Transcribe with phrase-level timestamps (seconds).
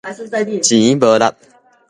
[0.03, 1.35] 錢無力